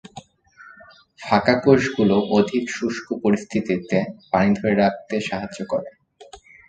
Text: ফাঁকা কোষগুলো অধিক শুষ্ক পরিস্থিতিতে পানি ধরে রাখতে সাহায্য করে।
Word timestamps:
ফাঁকা 1.19 1.55
কোষগুলো 1.63 2.15
অধিক 2.37 2.63
শুষ্ক 2.69 3.07
পরিস্থিতিতে 3.23 3.97
পানি 4.31 4.49
ধরে 4.57 4.73
রাখতে 4.75 5.15
সাহায্য 5.27 5.59
করে। 5.71 5.89